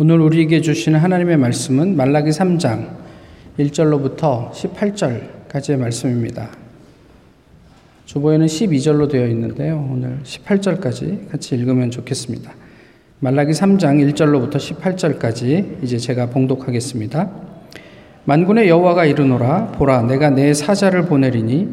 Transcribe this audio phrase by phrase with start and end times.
[0.00, 2.86] 오늘 우리에게 주시는 하나님의 말씀은 말라기 3장
[3.58, 6.50] 1절로부터 18절까지의 말씀입니다.
[8.04, 9.84] 주보에는 12절로 되어 있는데요.
[9.90, 12.52] 오늘 18절까지 같이 읽으면 좋겠습니다.
[13.18, 17.30] 말라기 3장 1절로부터 18절까지 이제 제가 봉독하겠습니다.
[18.24, 21.70] 만군의 여호와가 이르노라 보라 내가 내 사자를 보내리니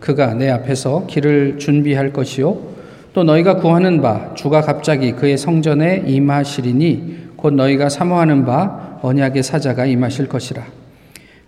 [0.00, 2.78] 그가 내 앞에서 길을 준비할 것이요
[3.12, 9.86] 또 너희가 구하는 바 주가 갑자기 그의 성전에 임하시리니 곧 너희가 사모하는 바 언약의 사자가
[9.86, 10.64] 임하실 것이라.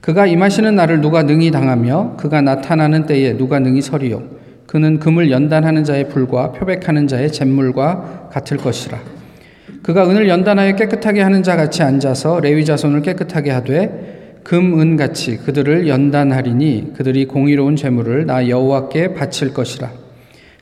[0.01, 4.23] 그가 임하시는 날을 누가 능히 당하며 그가 나타나는 때에 누가 능히 서리요.
[4.67, 8.99] 그는 금을 연단하는 자의 불과 표백하는 자의 잿물과 같을 것이라.
[9.83, 15.39] 그가 은을 연단하여 깨끗하게 하는 자 같이 앉아서 레위 자손을 깨끗하게 하되 금, 은 같이
[15.39, 19.91] 그들을 연단하리니 그들이 공의로운 재물을 나 여호와께 바칠 것이라.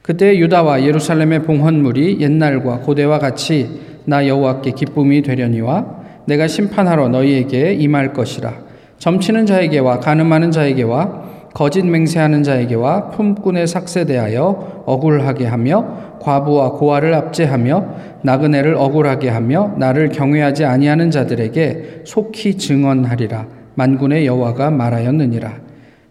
[0.01, 3.69] 그때 유다와 예루살렘의 봉헌물이 옛날과 고대와 같이
[4.09, 5.85] 나 여호와께 기쁨이 되려니와
[6.25, 8.55] 내가 심판하러 너희에게 임할 것이라.
[8.99, 17.89] 점치는 자에게와 가늠하는 자에게와 거짓 맹세하는 자에게와 품꾼의 삭세 대하여 억울하게 하며 과부와 고아를 압제하며
[18.23, 23.47] 나그네를 억울하게 하며 나를 경외하지 아니하는 자들에게 속히 증언하리라.
[23.75, 25.53] 만군의 여호와가 말하였느니라.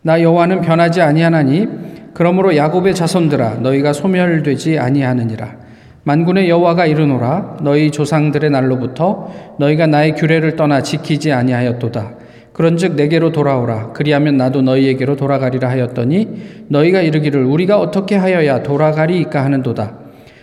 [0.04, 1.68] 나 여호와는 변하지 아니하나니
[2.14, 5.67] 그러므로 야곱의 자손들아 너희가 소멸되지 아니하느니라
[6.08, 12.12] 만군의 여호와가 이르노라 너희 조상들의 날로부터 너희가 나의 규례를 떠나 지키지 아니하였도다.
[12.54, 13.92] 그런즉 내게로 돌아오라.
[13.92, 16.30] 그리하면 나도 너희에게로 돌아가리라 하였더니
[16.70, 19.98] 너희가 이르기를 우리가 어떻게 하여야 돌아가리이까 하는도다.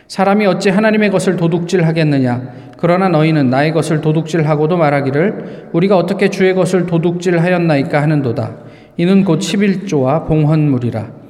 [0.07, 2.43] 사람이 어찌 하나님의 것을 도둑질하겠느냐?
[2.77, 8.57] 그러나 너희는 나의 것을 도둑질하고도 말하기를 우리가 어떻게 주의 것을 도둑질하였나이까 하는도다.
[8.99, 11.25] 이는 곧 11조와 봉헌물이라.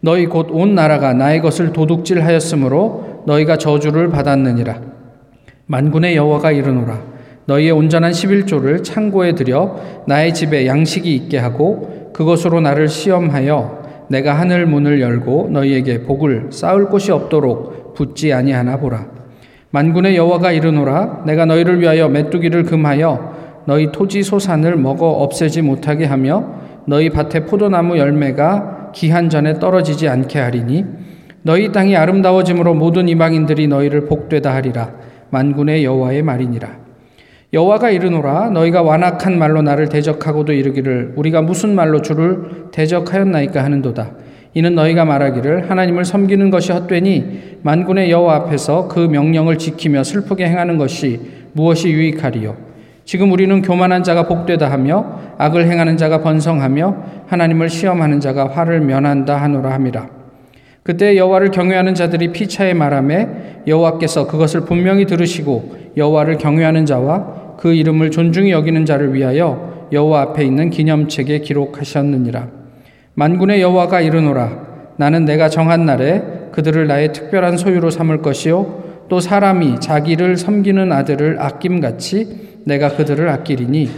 [0.00, 4.80] 너희 곧 온 나라가 나의 것을 도둑질하였으므로 너희가 저주를 받았느니라.
[5.66, 6.98] 만군의 여호와가 이르노라.
[7.44, 14.66] 너희의 온전한 11조를 창고에 들여 나의 집에 양식이 있게 하고 그것으로 나를 시험하여 내가 하늘
[14.66, 19.06] 문을 열고 너희에게 복을 쌓을 곳이 없도록 붙지 아니하나 보라.
[19.70, 21.24] 만군의 여호와가 이르노라.
[21.26, 23.36] 내가 너희를 위하여 메뚜기를 금하여
[23.66, 26.54] 너희 토지 소산을 먹어 없애지 못하게 하며
[26.86, 30.86] 너희 밭에 포도나무 열매가 기한 전에 떨어지지 않게 하리니
[31.42, 34.92] 너희 땅이 아름다워짐으로 모든 이방인들이 너희를 복되다 하리라.
[35.30, 36.88] 만군의 여호와의 말이니라.
[37.52, 44.10] 여호와가 이르노라 너희가 완악한 말로 나를 대적하고도 이르기를 우리가 무슨 말로 주를 대적하였나이까 하는도다.
[44.54, 50.76] 이는 너희가 말하기를 하나님을 섬기는 것이 헛되니 만군의 여호와 앞에서 그 명령을 지키며 슬프게 행하는
[50.76, 51.20] 것이
[51.52, 52.56] 무엇이 유익하리요.
[53.04, 56.96] 지금 우리는 교만한 자가 복되다 하며 악을 행하는 자가 번성하며
[57.28, 60.17] 하나님을 시험하는 자가 화를 면한다 하노라 함이라.
[60.88, 68.10] 그때 여호와를 경외하는 자들이 피차에 말함에 여호와께서 그것을 분명히 들으시고 여호와를 경외하는 자와 그 이름을
[68.10, 72.48] 존중히 여기는 자를 위하여 여호와 앞에 있는 기념책에 기록하셨느니라.
[73.12, 76.22] 만군의 여호와가 이르노라 나는 내가 정한 날에
[76.52, 83.90] 그들을 나의 특별한 소유로 삼을 것이요 또 사람이 자기를 섬기는 아들을 아낌같이 내가 그들을 아끼리니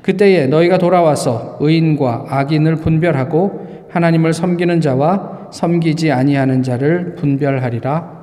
[0.00, 8.18] 그때에 너희가 돌아와서 의인과 악인을 분별하고 하나님을 섬기는 자와 섬기지 아니하는 자를 분별하리라.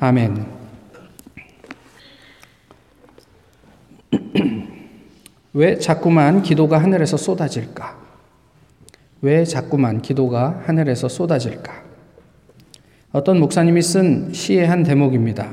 [0.00, 0.46] 아멘.
[5.54, 7.96] 왜 자꾸만 기도가 하늘에서 쏟아질까?
[9.22, 11.72] 왜 자꾸만 기도가 하늘에서 쏟아질까?
[13.12, 15.50] 어떤 목사님이 쓴 시의 한 대목입니다.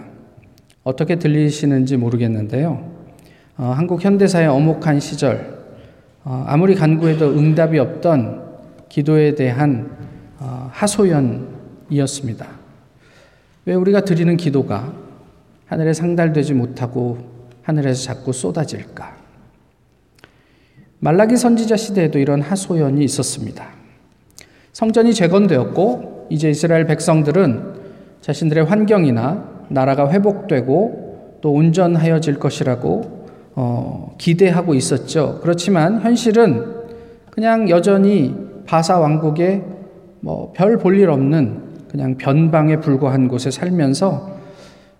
[0.84, 2.92] 어떻게 들리시는지 모르겠는데요.
[3.58, 5.60] 어, 한국 현대사의 어목한 시절,
[6.24, 8.48] 어, 아무리 간구해도 응답이 없던
[8.88, 10.09] 기도에 대한 어,
[10.72, 12.48] 하소연이었습니다.
[13.66, 14.94] 왜 우리가 드리는 기도가
[15.68, 17.18] 하늘에 상달되지 못하고
[17.62, 19.18] 하늘에서 자꾸 쏟아질까?
[21.00, 23.68] 말라기 선지자 시대에도 이런 하소연이 있었습니다.
[24.74, 27.80] 성전이 재건되었고 이제 이스라엘 백성들은
[28.22, 35.40] 자신들의 환경이나 나라가 회복되고 또 온전하여질 것이라고 어, 기대하고 있었죠.
[35.42, 36.76] 그렇지만 현실은
[37.30, 38.36] 그냥 여전히
[38.66, 39.64] 바사 왕국의
[40.22, 44.38] 뭐 별 볼 일 없는 그냥 변방에 불과한 곳에 살면서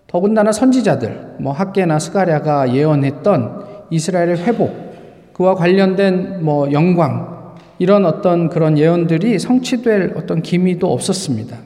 [0.08, 8.78] 더군다나 선지자들, 뭐 학계나 스가랴가 예언했던 이스라엘의 회복, 그와 관련된 뭐 영광, 이런 어떤 그런
[8.78, 11.58] 예언들이 성취될 어떤 기미도 없었습니다.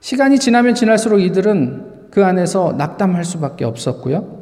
[0.00, 4.40] 시간이 지나면 지날수록 이들은 그 안에서 낙담할 수밖에 없었고요.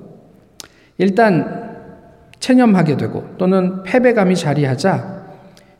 [0.97, 1.69] 일단
[2.41, 5.18] 체념하게 되고 또는 패배감이 자리하자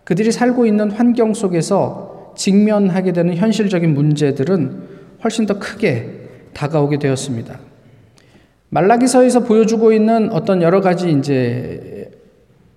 [0.09, 4.83] 그들이 살고 있는 환경 속에서 직면하게 되는 현실적인 문제들은
[5.23, 7.61] 훨씬 더 크게 다가오게 되었습니다.
[8.71, 12.11] 말라기서에서 보여주고 있는 어떤 여러 가지 이제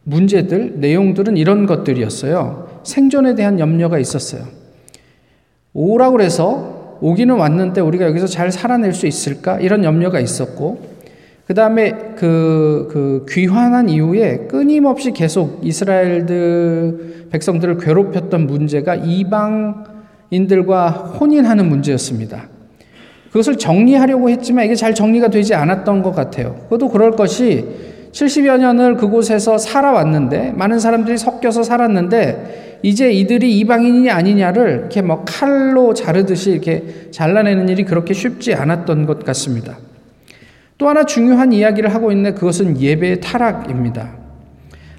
[0.03, 2.81] 문제들, 내용들은 이런 것들이었어요.
[2.83, 4.43] 생존에 대한 염려가 있었어요.
[5.71, 9.57] 오라고 그래서 오기는 왔는데 우리가 여기서 잘 살아낼 수 있을까?
[9.61, 10.90] 이런 염려가 있었고,
[11.45, 22.49] 그 다음에 그, 그 귀환한 이후에 끊임없이 계속 이스라엘들 백성들을 괴롭혔던 문제가 이방인들과 혼인하는 문제였습니다.
[23.27, 26.55] 그것을 정리하려고 했지만 이게 잘 정리가 되지 않았던 것 같아요.
[26.63, 27.65] 그것도 그럴 것이
[28.11, 35.93] 70여 년을 그곳에서 살아왔는데 많은 사람들이 섞여서 살았는데 이제 이들이 이방인이 아니냐를 이렇게 뭐 칼로
[35.93, 39.77] 자르듯이 이렇게 잘라내는 일이 그렇게 쉽지 않았던 것 같습니다.
[40.81, 44.13] 또 하나 중요한 이야기를 하고 있는 그것은 예배의 타락입니다.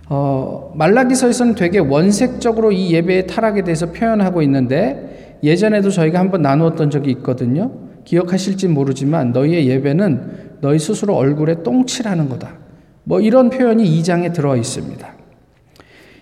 [0.09, 7.11] 어, 말라기서에서는 되게 원색적으로 이 예배의 타락에 대해서 표현하고 있는데 예전에도 저희가 한번 나누었던 적이
[7.11, 7.73] 있거든요.
[8.05, 12.51] 기억하실지 모르지만 너희의 예배는 너희 스스로 얼굴에 똥칠하는 거다.
[13.03, 15.05] 뭐 이런 표현이 2장에 들어 있습니다.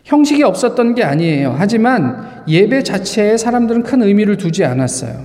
[0.04, 1.54] 형식이 없었던 게 아니에요.
[1.58, 5.22] 하지만 예배 자체에 사람들은 큰 의미를 두지 않았어요.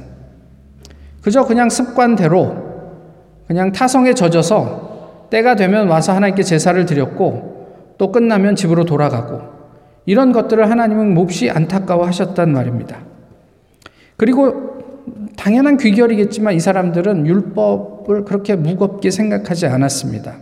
[1.21, 2.64] 그저 그냥 습관대로
[3.47, 9.41] 그냥 타성에 젖어서 때가 되면 와서 하나님께 제사를 드렸고 또 끝나면 집으로 돌아가고
[10.05, 12.99] 이런 것들을 하나님은 몹시 안타까워 하셨단 말입니다.
[14.17, 14.75] 그리고
[15.37, 20.35] 당연한 귀결이겠지만 이 사람들은 율법을 그렇게 무겁게 생각하지 않았습니다.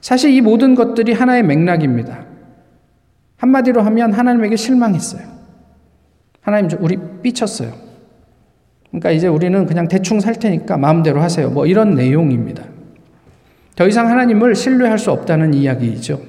[0.00, 2.24] 사실 이 모든 것들이 하나의 맥락입니다.
[3.36, 5.22] 한마디로 하면 하나님에게 실망했어요.
[6.40, 7.83] 하나님, 우리 삐쳤어요.
[8.94, 11.50] 그러니까 이제 우리는 그냥 대충 살 테니까 마음대로 하세요.
[11.50, 12.62] 뭐 이런 내용입니다.
[13.74, 16.20] 더 이상 하나님을 신뢰할 수 없다는 이야기이죠.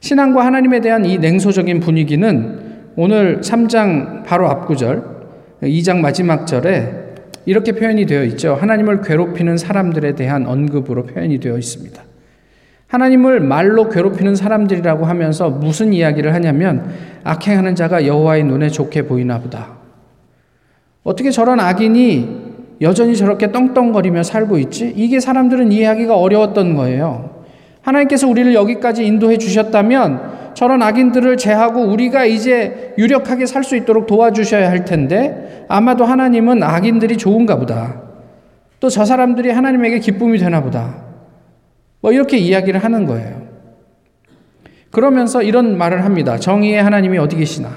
[0.00, 2.58] 신앙과 하나님에 대한 이 냉소적인 분위기는
[2.96, 5.04] 오늘 3장 바로 앞구절,
[5.62, 7.14] 2장 마지막 절에
[7.46, 8.54] 이렇게 표현이 되어 있죠.
[8.54, 12.02] 하나님을 괴롭히는 사람들에 대한 언급으로 표현이 되어 있습니다.
[12.88, 16.90] 하나님을 말로 괴롭히는 사람들이라고 하면서 무슨 이야기를 하냐면
[17.24, 19.83] 악행하는 자가 여호와의 눈에 좋게 보이나 보다.
[21.04, 22.44] 어떻게 저런 악인이
[22.80, 24.92] 여전히 저렇게 떵떵거리며 살고 있지?
[24.96, 27.42] 이게 사람들은 이해하기가 어려웠던 거예요.
[27.82, 34.70] 하나님께서 우리를 여기까지 인도해 주셨다면 저런 악인들을 제하고 우리가 이제 유력하게 살 수 있도록 도와주셔야
[34.70, 38.00] 할 텐데 아마도 하나님은 악인들이 좋은가 보다.
[38.80, 40.96] 또 저 사람들이 하나님에게 기쁨이 되나 보다.
[42.00, 43.42] 뭐 이렇게 이야기를 하는 거예요.
[44.90, 46.36] 그러면서 이런 말을 합니다.
[46.38, 47.70] 정의의 하나님이 어디 계시나?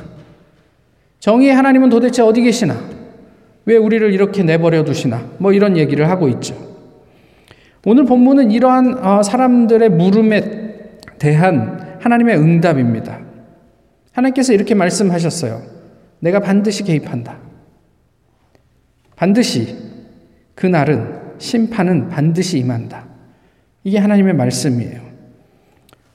[1.20, 2.76] 정의의 하나님은 도대체 어디 계시나?
[3.68, 5.30] 왜 우리를 이렇게 내버려 두시나?
[5.40, 6.56] 뭐 이런 얘기를 하고 있죠.
[7.86, 13.20] 오늘 본문은 이러한 어, 사람들의 물음에 대한 하나님의 응답입니다.
[14.14, 15.62] 하나님께서 이렇게 말씀하셨어요.
[16.20, 17.38] 내가 반드시 개입한다.
[19.18, 19.76] 반드시
[20.56, 23.06] 그 날은 심판은 반드시 임한다.
[23.84, 25.02] 이게 하나님의 말씀이에요.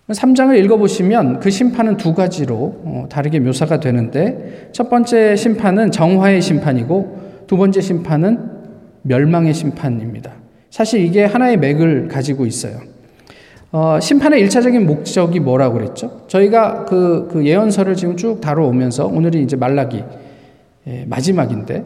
[0.08, 7.21] 3장을 읽어보시면 그 심판은 두 가지로 어, 다르게 묘사가 되는데 첫 번째 심판은 정화의 심판이고
[7.52, 8.48] 두 번째 심판은
[9.02, 10.32] 멸망의 심판입니다.
[10.70, 12.78] 사실 이게 하나의 맥을 가지고 있어요.
[13.70, 16.22] 어, 심판의 일차적인 목적이 뭐라고 그랬죠?
[16.28, 20.02] 저희가 그, 그 예언서를 지금 쭉 다뤄오면서 오늘이 이제 말라기
[20.86, 21.84] 예, 마지막인데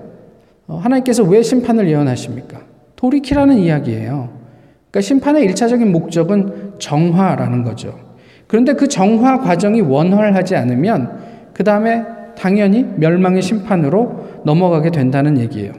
[0.68, 2.60] 어, 하나님께서 왜 심판을 예언하십니까?
[2.94, 4.28] 돌이키라는 이야기예요.
[4.92, 7.99] 그러니까 심판의 일차적인 목적은 정화라는 거죠.
[8.46, 11.18] 그런데 그 정화 과정이 원활하지 않으면
[11.52, 12.04] 그 다음에
[12.38, 15.73] 당연히 멸망의 심판으로 넘어가게 된다는 얘기예요.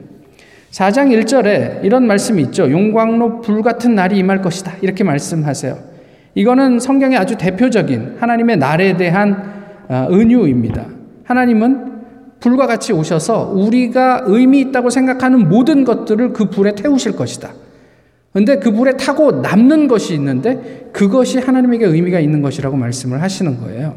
[0.70, 2.70] 4장 1절에 이런 말씀이 있죠.
[2.70, 4.74] 용광로 불 같은 날이 임할 것이다.
[4.82, 5.76] 이렇게 말씀하세요.
[6.34, 9.56] 이거는 성경의 아주 대표적인 하나님의 날에 대한
[9.88, 10.84] 어, 은유입니다.
[11.24, 11.88] 하나님은
[12.40, 17.50] 불과 같이 오셔서 우리가 의미 있다고 생각하는 모든 것들을 그 불에 태우실 것이다.
[18.32, 23.96] 근데 그 불에 타고 남는 것이 있는데 그것이 하나님에게 의미가 있는 것이라고 말씀을 하시는 거예요.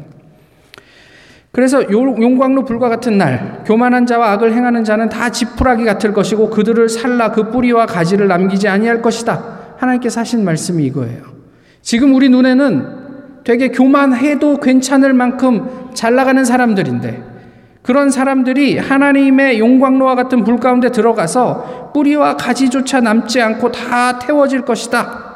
[1.52, 6.88] 그래서 용광로 불과 같은 날 교만한 자와 악을 행하는 자는 다 지푸라기 같을 것이고 그들을
[6.88, 9.74] 살라 그 뿌리와 가지를 남기지 아니할 것이다.
[9.76, 11.24] 하나님께서 하신 말씀이 이거예요.
[11.82, 13.02] 지금 우리 눈에는
[13.44, 17.32] 되게 교만해도 괜찮을 만큼 잘 나가는 사람들인데
[17.82, 25.32] 그런 사람들이 하나님의 용광로와 같은 불 가운데 들어가서 뿌리와 가지조차 남지 않고 다 태워질 것이다.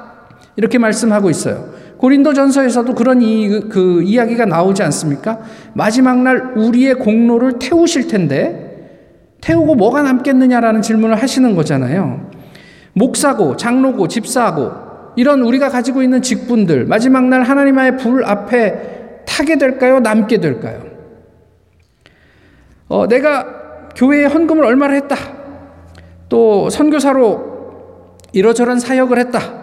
[0.54, 1.75] 이렇게 말씀하고 있어요.
[1.98, 5.40] 고린도 전서에서도 그런 이, 그 이야기가 나오지 않습니까?
[5.72, 8.66] 마지막 날 우리의 공로를 태우실 텐데,
[9.40, 12.30] 태우고 뭐가 남겠느냐라는 질문을 하시는 거잖아요.
[12.92, 14.72] 목사고, 장로고, 집사고,
[15.16, 20.00] 이런 우리가 가지고 있는 직분들, 마지막 날 하나님의 불 앞에 타게 될까요?
[20.00, 20.82] 남게 될까요?
[22.88, 25.16] 어, 내가 교회에 헌금을 얼마를 했다.
[26.28, 27.56] 또 선교사로
[28.32, 29.55] 이러저런 사역을 했다.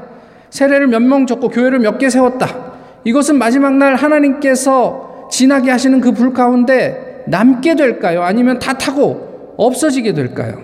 [0.54, 2.74] 세례를 몇 명 줬고 교회를 몇 개 세웠다.
[3.06, 8.22] 이것은 마지막 날 하나님께서 지나게 하시는 그 불 가운데 남게 될까요?
[8.22, 10.62] 아니면 다 타고 없어지게 될까요?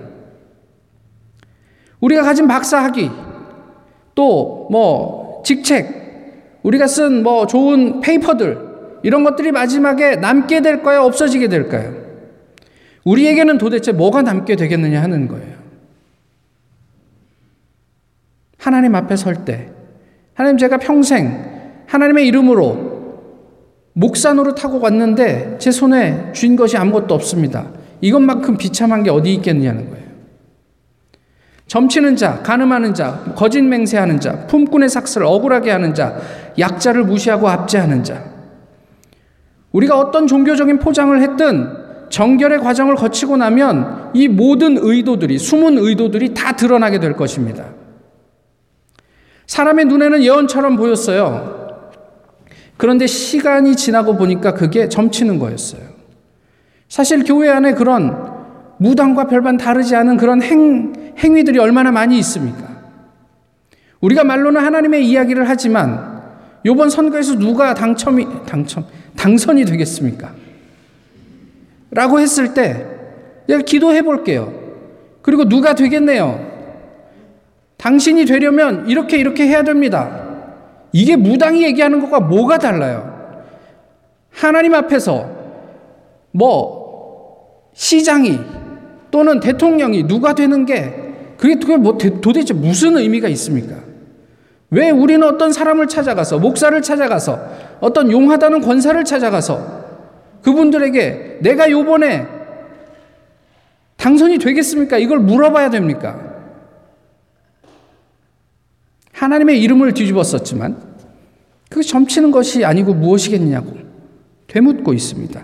[2.01, 3.09] 우리가 가진 박사 학위,
[4.15, 8.57] 또 뭐 직책, 우리가 쓴 뭐 좋은 페이퍼들,
[9.03, 11.01] 이런 것들이 마지막에 남게 될까요?
[11.03, 11.95] 없어지게 될까요?
[13.05, 15.57] 우리에게는 도대체 뭐가 남게 되겠느냐 하는 거예요.
[18.57, 19.71] 하나님 앞에 설 때,
[20.39, 23.17] 하나님 제가 평생 하나님의 이름으로
[23.91, 27.65] 목산으로 타고 갔는데 제 손에 쥔 것이 아무것도 없습니다.
[27.99, 30.05] 이것만큼 비참한 게 어디 있겠느냐는 거예요.
[31.67, 36.21] 점치는 자, 가늠하는 자, 거짓 맹세하는 자, 품꾼의 삭스를 억울하게 하는 자,
[36.57, 38.23] 약자를 무시하고 압제하는 자.
[39.73, 41.69] 우리가 어떤 종교적인 포장을 했든
[42.07, 47.65] 정결의 과정을 거치고 나면 이 모든 의도들이, 숨은 의도들이 다 드러나게 될 것입니다.
[49.49, 51.87] 사람의 눈에는 예언처럼 보였어요.
[52.77, 55.81] 그런데 시간이 지나고 보니까 그게 점치는 거였어요.
[56.87, 58.15] 사실 교회 안에 그런
[58.77, 62.63] 무당과 별반 다르지 않은 그런 행, 행위들이 얼마나 많이 있습니까?
[64.01, 66.21] 우리가 말로는 하나님의 이야기를 하지만
[66.67, 68.85] 요번 선거에서 누가 당첨이 당첨
[69.17, 70.31] 당선이 되겠습니까?
[71.89, 72.85] 라고 했을 때
[73.65, 74.53] 기도해 볼게요.
[75.23, 76.48] 그리고 누가 되겠네요.
[77.79, 80.27] 당신이 되려면 이렇게 이렇게 해야 됩니다.
[80.91, 83.37] 이게 무당이 얘기하는 것과 뭐가 달라요?
[84.31, 85.29] 하나님 앞에서
[86.31, 88.37] 뭐 시장이
[89.11, 90.93] 또는 대통령이 누가 되는 게
[91.37, 93.77] 그게 뭐 도대체 무슨 의미가 있습니까?
[94.71, 97.39] 왜 우리는 어떤 사람을 찾아가서 목사를 찾아가서
[97.79, 99.79] 어떤 용하다는 권사를 찾아가서
[100.43, 102.27] 그분들에게 내가 요번에
[103.95, 104.97] 당선이 되겠습니까?
[104.97, 106.28] 이걸 물어봐야 됩니까?
[109.19, 110.77] 하나님의 이름을 뒤집었었지만
[111.69, 113.77] 그 점치는 것이 아니고 무엇이겠냐고
[114.47, 115.43] 되묻고 있습니다.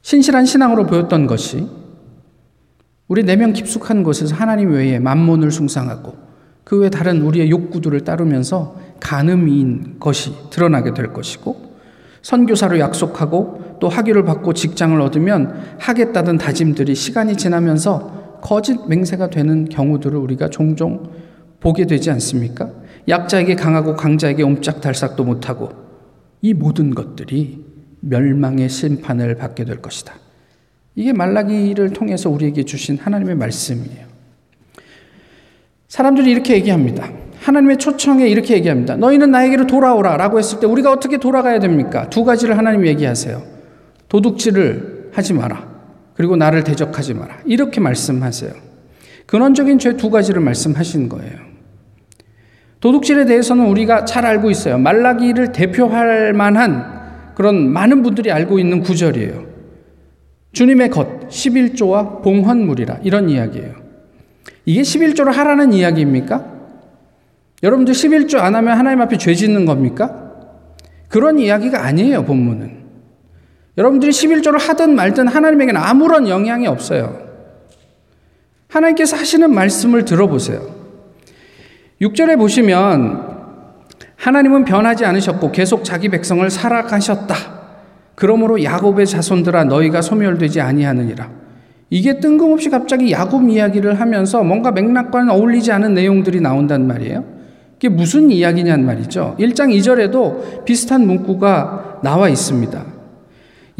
[0.00, 1.68] 신실한 신앙으로 보였던 것이
[3.08, 6.16] 우리 내면 깊숙한 곳에서 하나님 외에 만몬을 숭상하고
[6.64, 11.74] 그 외 다른 우리의 욕구들을 따르면서 간음인 것이 드러나게 될 것이고
[12.22, 20.18] 선교사로 약속하고 또 학위를 받고 직장을 얻으면 하겠다던 다짐들이 시간이 지나면서 거짓 맹세가 되는 경우들을
[20.18, 21.10] 우리가 종종
[21.60, 22.70] 보게 되지 않습니까?
[23.08, 25.70] 약자에게 강하고 강자에게 옴짝달싹도 못하고
[26.42, 27.64] 이 모든 것들이
[28.00, 30.14] 멸망의 심판을 받게 될 것이다.
[30.94, 34.06] 이게 말라기를 통해서 우리에게 주신 하나님의 말씀이에요.
[35.88, 37.10] 사람들이 이렇게 얘기합니다.
[37.40, 38.96] 하나님의 초청에 이렇게 얘기합니다.
[38.96, 42.08] 너희는 나에게로 돌아오라 라고 했을 때 우리가 어떻게 돌아가야 됩니까?
[42.10, 43.42] 두 가지를 하나님 얘기하세요.
[44.08, 45.69] 도둑질을 하지 마라.
[46.14, 47.38] 그리고 나를 대적하지 마라.
[47.46, 48.52] 이렇게 말씀하세요.
[49.26, 51.50] 근원적인 죄 두 가지를 말씀하신 거예요.
[52.80, 54.78] 도둑질에 대해서는 우리가 잘 알고 있어요.
[54.78, 59.44] 말라기를 대표할 만한 그런 많은 분들이 알고 있는 구절이에요.
[60.52, 63.74] 주님의 것, 11조와 봉헌물이라 이런 이야기예요.
[64.64, 66.46] 이게 11조를 하라는 이야기입니까?
[67.62, 70.32] 여러분들 11조 안 하면 하나님 앞에 죄 짓는 겁니까?
[71.08, 72.79] 그런 이야기가 아니에요, 본문은.
[73.78, 77.30] 여러분들이 11조를 하든 말든 하나님에게는 아무런 영향이 없어요.
[78.68, 80.62] 하나님께서 하시는 말씀을 들어보세요.
[82.00, 83.30] 6절에 보시면
[84.16, 87.34] 하나님은 변하지 않으셨고 계속 자기 백성을 살아가셨다.
[88.14, 91.30] 그러므로 야곱의 자손들아 너희가 소멸되지 아니하느니라.
[91.88, 97.24] 이게 뜬금없이 갑자기 야곱 이야기를 하면서 뭔가 맥락과는 어울리지 않은 내용들이 나온단 말이에요.
[97.76, 99.36] 이게 무슨 이야기냔 말이죠.
[99.40, 102.84] 1장 2절에도 비슷한 문구가 나와 있습니다.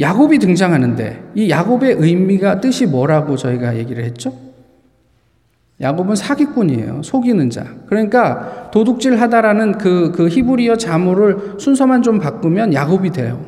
[0.00, 4.32] 야곱이 등장하는데 이 야곱의 의미가 뜻이 뭐라고 저희가 얘기를 했죠?
[5.80, 7.02] 야곱은 사기꾼이에요.
[7.02, 7.66] 속이는 자.
[7.86, 13.44] 그러니까 도둑질 하다라는 그, 그 히브리어 자모를 순서만 좀 바꾸면 야곱이 돼요.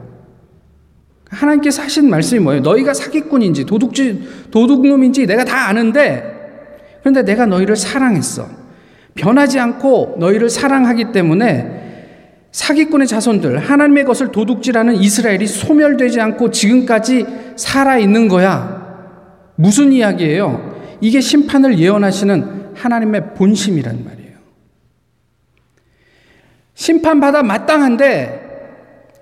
[1.28, 2.62] 하나님께서 하신 말씀이 뭐예요?
[2.62, 6.24] 너희가 사기꾼인지 도둑질, 도둑놈인지 내가 다 아는데,
[7.00, 8.46] 그런데 내가 너희를 사랑했어.
[9.14, 11.81] 변하지 않고 너희를 사랑하기 때문에
[12.52, 18.82] 사기꾼의 자손들, 하나님의 것을 도둑질하는 이스라엘이 소멸되지 않고 지금까지 살아있는 거야.
[19.56, 20.98] 무슨 이야기예요?
[21.00, 24.32] 이게 심판을 예언하시는 하나님의 본심이란 말이에요.
[26.74, 28.40] 심판받아 마땅한데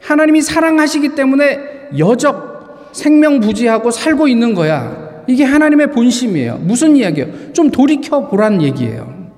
[0.01, 1.59] 하나님이 사랑하시기 때문에
[1.99, 5.23] 여적 생명부지하고 살고 있는 거야.
[5.29, 6.59] 이게 하나님의 본심이에요.
[6.59, 7.53] 무슨 이야기예요?
[7.53, 9.31] 좀 돌이켜 보란 얘기예요.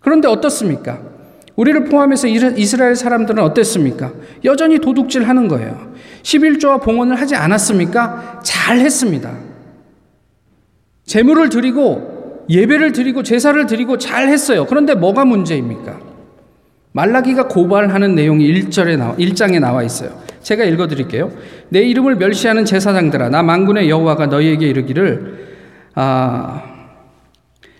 [0.00, 1.11] 그런데 어떻습니까?
[1.56, 4.12] 우리를 포함해서 이스라엘 사람들은 어땠습니까?
[4.44, 5.92] 여전히 도둑질 하는 거예요.
[6.22, 8.40] 11조와 봉헌을 하지 않았습니까?
[8.42, 9.32] 잘 했습니다.
[11.04, 14.66] 재물을 드리고 예배를 드리고 제사를 드리고 잘 했어요.
[14.66, 16.00] 그런데 뭐가 문제입니까?
[16.92, 20.22] 말라기가 고발하는 내용이 1절에 나와 1장에 나와 있어요.
[20.42, 21.32] 제가 읽어 드릴게요.
[21.68, 25.48] 내 이름을 멸시하는 제사장들아 나 만군의 여호와가 너희에게 이르기를
[25.94, 26.62] 아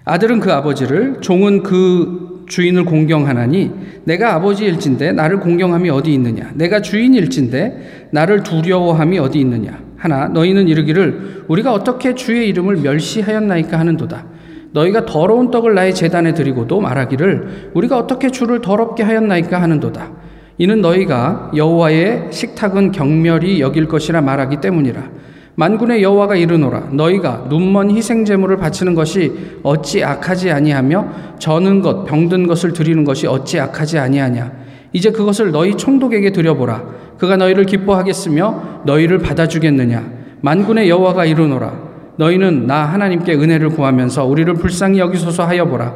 [0.04, 3.70] 아들은 그 아버지를 종은 그 주인을 공경하나니
[4.04, 11.44] 내가 아버지일진데 나를 공경함이 어디 있느냐 내가 주인일진데 나를 두려워함이 어디 있느냐 하나 너희는 이르기를
[11.48, 14.26] 우리가 어떻게 주의 이름을 멸시하였나이까 하는도다
[14.72, 20.10] 너희가 더러운 떡을 나의 재단에 드리고도 말하기를 우리가 어떻게 주를 더럽게 하였나이까 하는도다.
[20.58, 25.10] 이는 너희가 여호와의 식탁은 경멸이 여길 것이라 말하기 때문이라.
[25.54, 29.32] 만군의 여호와가 이르노라 너희가 눈먼 희생 제물을 바치는 것이
[29.62, 34.52] 어찌 악하지 아니하며 저는 것 병든 것을 드리는 것이 어찌 악하지 아니하냐
[34.92, 36.82] 이제 그것을 너희 총독에게 드려보라
[37.18, 44.98] 그가 너희를 기뻐하겠으며 너희를 받아주겠느냐 만군의 여호와가 이르노라 너희는 나 하나님께 은혜를 구하면서 우리를 불쌍히
[44.98, 45.94] 여기소서 하여 보라.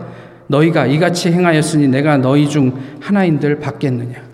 [0.48, 4.25] 너희가 이같이 행하였으니 내가 너희 중 하나인들 받겠느냐.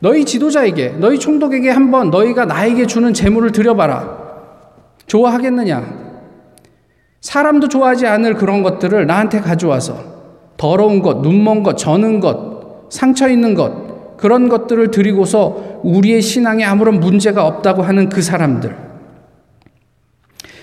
[0.00, 4.16] 너희 지도자에게, 너희 총독에게 한번 너희가 나에게 주는 재물을 드려봐라.
[5.06, 6.08] 좋아하겠느냐?
[7.20, 9.98] 사람도 좋아하지 않을 그런 것들을 나한테 가져와서
[10.56, 17.00] 더러운 것, 눈먼 것, 저는 것, 상처 있는 것, 그런 것들을 드리고서 우리의 신앙에 아무런
[17.00, 18.76] 문제가 없다고 하는 그 사람들.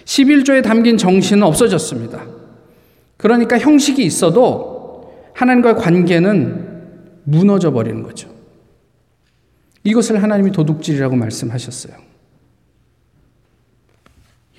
[0.05, 2.21] 11조에 담긴 정신은 없어졌습니다.
[3.17, 6.83] 그러니까 형식이 있어도 하나님과의 관계는
[7.23, 8.34] 무너져 버리는 거죠.
[9.85, 11.93] 이것을 하나님이 도둑질이라고 말씀하셨어요.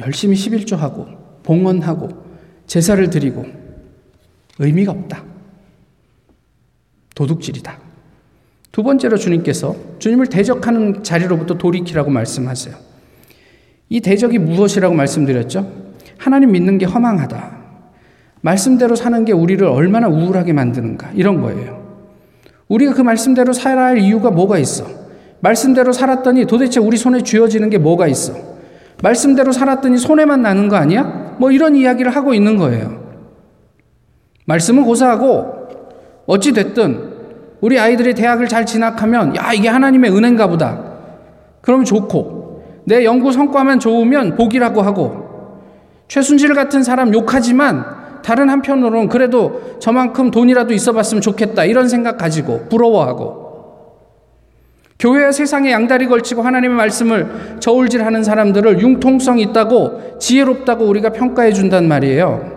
[0.00, 1.08] 열심히 11조 하고
[1.42, 2.24] 봉헌하고
[2.66, 3.44] 제사를 드리고
[4.58, 5.24] 의미가 없다.
[7.14, 7.78] 도둑질이다.
[8.72, 12.76] 두 번째로 주님께서 주님을 대적하는 자리로부터 돌이키라고 말씀하세요.
[13.88, 15.94] 이 대적이 무엇이라고 말씀드렸죠?
[16.18, 17.56] 하나님 믿는 게 허망하다.
[18.42, 21.12] 말씀대로 사는 게 우리를 얼마나 우울하게 만드는가.
[21.12, 21.84] 이런 거예요.
[22.68, 25.05] 우리가 그 말씀대로 살아야 할 이유가 뭐가 있어?
[25.46, 28.34] 말씀대로 살았더니 도대체 우리 손에 쥐어지는 게 뭐가 있어?
[29.02, 31.36] 말씀대로 살았더니 손해만 나는 거 아니야?
[31.38, 33.00] 뭐 이런 이야기를 하고 있는 거예요.
[34.46, 35.68] 말씀은 고사하고
[36.26, 37.14] 어찌됐든
[37.60, 40.82] 우리 아이들이 대학을 잘 진학하면 야, 이게 하나님의 은혜인가 보다.
[41.60, 45.60] 그러면 좋고 내 연구 성과만 좋으면 복이라고 하고
[46.08, 47.84] 최순실 같은 사람 욕하지만
[48.24, 53.45] 다른 한편으로는 그래도 저만큼 돈이라도 있어 봤으면 좋겠다 이런 생각 가지고 부러워하고
[54.98, 62.56] 교회와 세상에 양다리 걸치고 하나님의 말씀을 저울질하는 사람들을 융통성 있다고 지혜롭다고 우리가 평가해 준단 말이에요.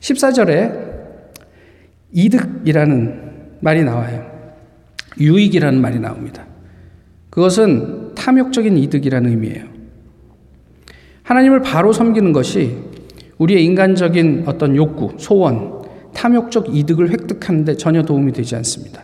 [0.00, 0.86] (14절에)
[2.12, 4.30] 이득이라는 말이 나와요.
[5.18, 6.46] 유익이라는 말이 나옵니다.
[7.30, 9.64] 그것은 탐욕적인 이득이라는 의미예요.
[11.22, 12.76] 하나님을 바로 섬기는 것이
[13.38, 15.75] 우리의 인간적인 어떤 욕구, 소원,
[16.16, 19.02] 탐욕적 이득을 획득하는데 전혀 도움이 되지 않습니다.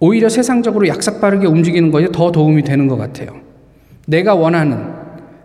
[0.00, 3.40] 오히려 세상적으로 약삭빠르게 움직이는 것에 더 도움이 되는 것 같아요.
[4.06, 4.78] 내가 원하는,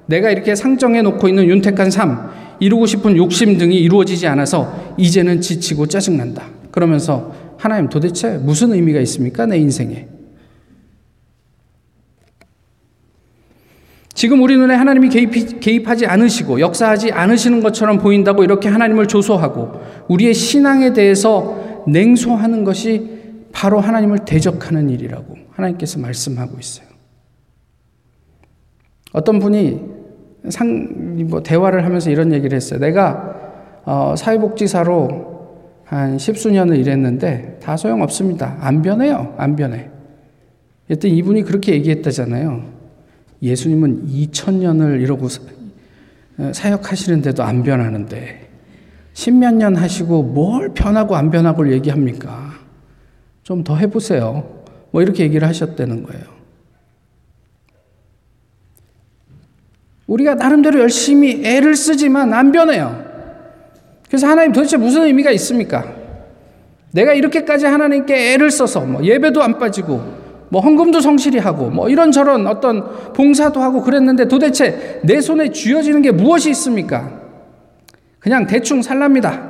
[0.05, 5.87] 내가 이렇게 상정해 놓고 있는 윤택한 삶, 이루고 싶은 욕심 등이 이루어지지 않아서 이제는 지치고
[5.87, 6.43] 짜증난다.
[6.71, 9.45] 그러면서 하나님 도대체 무슨 의미가 있습니까?
[9.45, 10.07] 내 인생에.
[14.21, 19.81] 지금 우리 눈에 하나님이 개입, 개입 하지 않으시고 역사하지 않으시는 것처럼 보인다고 이렇게 하나님을 조소하고
[20.09, 23.19] 우리의 신앙에 대해서 냉소하는 것이
[23.51, 26.85] 바로 하나님을 대적하는 일이라고 하나님께서 말씀하고 있어요.
[29.11, 29.81] 어떤 분이
[30.49, 32.79] 상, 뭐 대화를 하면서 이런 얘기를 했어요.
[32.79, 35.31] 내가 어, 사회복지사로
[35.83, 38.57] 한 십수년을 일했는데 다 소용없습니다.
[38.59, 39.33] 안 변해요.
[39.39, 39.89] 안 변해.
[40.91, 42.80] 여튼 이분이 그렇게 얘기했다잖아요.
[43.41, 45.27] 예수님은 2000년을 이러고
[46.37, 48.49] 어, 사역하시는데도 안 변하는데
[49.13, 52.53] 십몇 년 하시고 뭘 변하고 안 변하고를 얘기합니까?
[53.43, 54.63] 좀 더 해보세요.
[54.91, 56.23] 뭐 이렇게 얘기를 하셨다는 거예요.
[60.07, 63.05] 우리가 나름대로 열심히 애를 쓰지만 안 변해요.
[64.07, 65.95] 그래서 하나님 도대체 무슨 의미가 있습니까?
[66.91, 70.20] 내가 이렇게까지 하나님께 애를 써서 뭐 예배도 안 빠지고
[70.51, 76.11] 뭐 헌금도 성실히 하고 뭐 이런저런 어떤 봉사도 하고 그랬는데 도대체 내 손에 쥐어지는 게
[76.11, 77.21] 무엇이 있습니까?
[78.19, 79.49] 그냥 대충 살랍니다.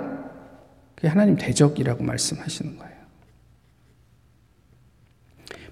[0.94, 2.92] 그게 하나님 대적이라고 말씀하시는 거예요.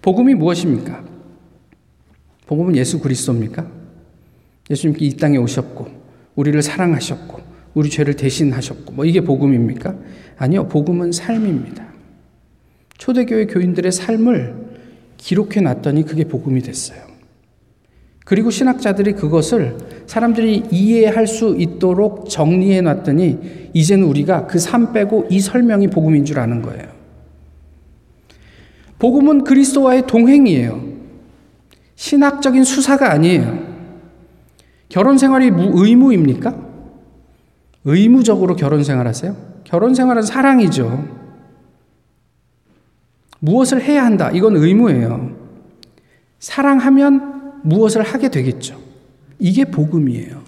[0.02, 1.04] 복음이 무엇입니까?
[2.48, 3.68] 복음은 예수 그리스도입니까?
[4.72, 5.88] 예수님께 이 땅에 오셨고
[6.36, 7.40] 우리를 사랑하셨고
[7.76, 9.96] 우리 죄를 대신하셨고 뭐 이게 복음입니까?
[10.40, 10.68] 아니요.
[10.68, 11.88] 복음은 삶입니다.
[12.98, 14.69] 초대교회 교인들의 삶을
[15.20, 17.00] 기록해 놨더니 그게 복음이 됐어요.
[18.26, 19.78] 그리고 신학자들이 그것을
[20.08, 26.62] 사람들이 이해할 수 있도록 정리해 놨더니 이제는 우리가 그삶 빼고 이 설명이 복음인 줄 아는
[26.62, 26.88] 거예요.
[28.98, 30.84] 복음은 그리스도와의 동행이에요.
[31.96, 33.68] 신학적인 수사가 아니에요.
[34.90, 36.56] 결혼 생활이 의무입니까?
[37.86, 39.36] 의무적으로 결혼 생활하세요?
[39.64, 41.19] 결혼 생활은 사랑이죠.
[43.40, 44.32] 무엇을 해야 한다.
[44.34, 45.32] 이건 의무예요.
[46.40, 48.80] 사랑하면 무엇을 하게 되겠죠.
[49.40, 50.42] 이게 복음이에요.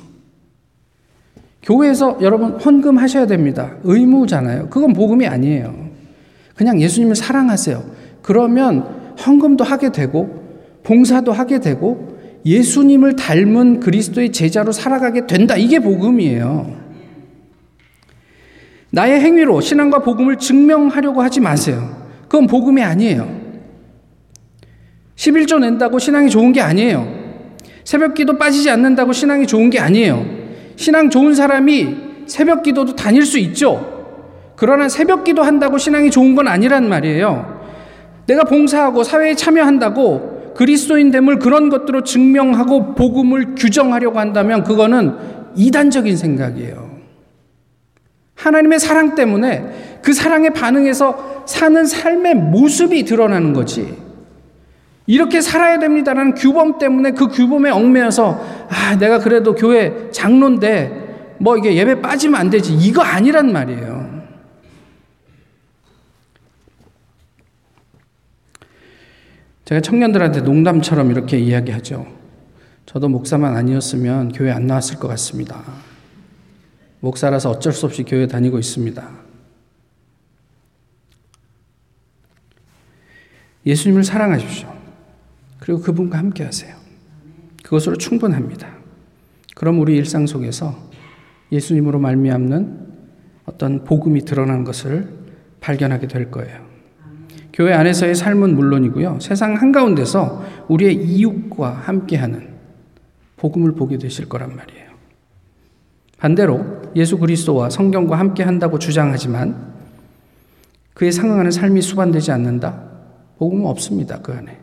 [1.64, 3.76] 교회에서 여러분 헌금 하셔야 됩니다.
[3.84, 4.70] 의무잖아요.
[4.70, 5.90] 그건 복음이 아니에요.
[6.56, 7.84] 그냥 예수님을 사랑하세요.
[8.22, 10.42] 그러면 헌금도 하게 되고
[10.84, 15.56] 봉사도 하게 되고 예수님을 닮은 그리스도의 제자로 살아가게 된다.
[15.56, 16.82] 이게 복음이에요.
[18.90, 22.01] 나의 행위로 신앙과 복음을 증명하려고 하지 마세요.
[22.32, 23.30] 그건 복음이 아니에요.
[25.18, 27.06] 11조 낸다고 신앙이 좋은 게 아니에요.
[27.84, 30.26] 새벽 기도 빠지지 않는다고 신앙이 좋은 게 아니에요.
[30.78, 34.16] 신앙 좋은 사람이 새벽 기도도 다닐 수 있죠.
[34.56, 37.64] 그러나 새벽 기도 한다고 신앙이 좋은 건 아니란 말이에요.
[38.28, 45.18] 내가 봉사하고 사회에 참여한다고 그리스도인됨을 그런 것들로 증명하고 복음을 규정하려고 한다면 그거는
[45.58, 46.91] 이단적인 생각이에요.
[48.42, 53.98] 하나님의 사랑 때문에 그 사랑에 반응해서 사는 삶의 모습이 드러나는 거지.
[55.06, 61.76] 이렇게 살아야 됩니다라는 규범 때문에 그 규범에 얽매여서 아, 내가 그래도 교회 장로인데 뭐 이게
[61.76, 62.74] 예배 빠지면 안 되지.
[62.74, 64.22] 이거 아니란 말이에요.
[69.66, 72.06] 제가 청년들한테 농담처럼 이렇게 이야기하죠.
[72.86, 75.62] 저도 목사만 아니었으면 교회 안 나왔을 것 같습니다.
[77.02, 79.10] 목사라서 어쩔 수 없이 교회 다니고 있습니다.
[83.66, 84.72] 예수님을 사랑하십시오.
[85.60, 86.76] 그리고 그분과 함께 하세요.
[87.64, 88.68] 그것으로 충분합니다.
[89.56, 90.76] 그럼 우리 일상 속에서
[91.52, 92.92] 예수님으로 말미암는
[93.46, 95.10] 어떤 복음이 드러난 것을
[95.60, 96.66] 발견하게 될 거예요.
[97.54, 99.20] 교회 안에서의 삶은 물론이고요.
[99.20, 102.50] 세상 한가운데서 우리의 이웃과 함께하는
[103.38, 104.91] 복음을 보게 되실 거란 말이에요.
[106.22, 109.74] 반대로 예수 그리스도와 성경과 함께 한다고 주장하지만
[110.94, 112.80] 그에 상응하는 삶이 수반되지 않는다?
[113.40, 114.20] 복음은 없습니다.
[114.22, 114.60] 그 안에.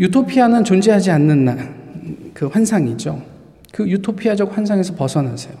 [0.00, 3.22] 유토피아는 존재하지 않는 그 환상이죠.
[3.72, 5.54] 그 유토피아적 환상에서 벗어나세요.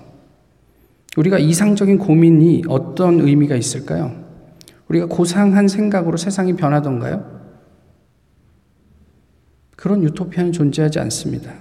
[1.16, 4.12] 우리가 이상적인 고민이 어떤 의미가 있을까요?
[4.88, 7.41] 우리가 고상한 생각으로 세상이 변하던가요?
[9.82, 11.52] 그런 유토피아는 존재하지 않습니다.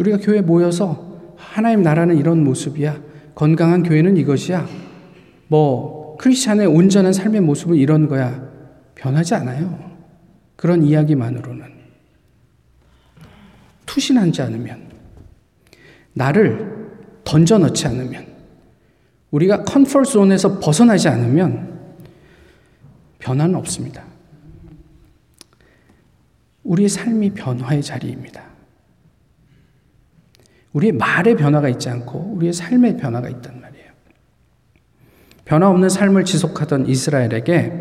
[0.00, 3.00] 우리가 교회 모여서 하나님 나라는 이런 모습이야.
[3.36, 4.66] 건강한 교회는 이것이야.
[5.46, 8.50] 뭐 크리스찬의 온전한 삶의 모습은 이런 거야.
[8.96, 9.96] 변하지 않아요.
[10.56, 11.66] 그런 이야기만으로는
[13.86, 14.88] 투신하지 않으면
[16.14, 16.88] 나를
[17.22, 18.26] 던져 넣지 않으면
[19.30, 21.78] 우리가 컨퍼트 존에서 벗어나지 않으면
[23.20, 24.13] 변화는 없습니다.
[26.64, 28.42] 우리의 삶이 변화의 자리입니다.
[30.72, 33.84] 우리의 말의 변화가 있지 않고 우리의 삶의 변화가 있단 말이에요.
[35.44, 37.72] 변화 없는 삶을 지속하던 이스라엘에게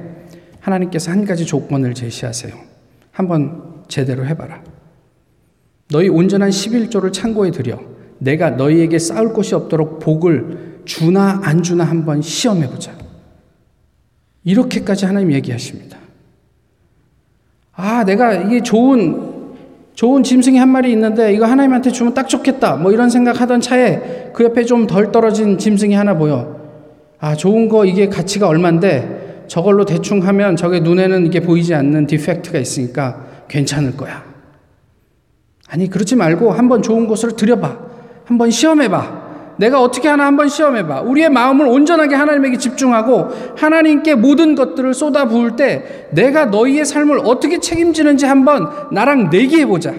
[0.59, 2.53] 하나님께서 한 가지 조건을 제시하세요.
[3.11, 4.63] 한번 제대로 해봐라.
[5.89, 7.79] 너희 온전한 11조를 창고에 들여
[8.19, 12.95] 내가 너희에게 쌓을 곳이 없도록 복을 주나 안 주나 한번 시험해 보자.
[14.43, 15.97] 이렇게까지 하나님 얘기하십니다.
[17.75, 19.33] 아, 내가 이게 좋은
[19.95, 22.77] 좋은 짐승이 한 마리 있는데 이거 하나님한테 주면 딱 좋겠다.
[22.77, 26.61] 뭐 이런 생각하던 차에 그 옆에 좀 덜 떨어진 짐승이 하나 보여.
[27.19, 32.57] 아, 좋은 거 이게 가치가 얼만데 저걸로 대충 하면 저게 눈에는 이게 보이지 않는 디펙트가
[32.59, 34.23] 있으니까 괜찮을 거야.
[35.69, 37.77] 아니, 그렇지 말고 한번 좋은 곳으로 들여봐.
[38.25, 39.22] 한번 시험해봐.
[39.63, 41.01] 내가 어떻게 하나 한번 시험해봐.
[41.03, 47.59] 우리의 마음을 온전하게 하나님에게 집중하고 하나님께 모든 것들을 쏟아 부을 때 내가 너희의 삶을 어떻게
[47.61, 49.93] 책임지는지 한번 나랑 내기해보자.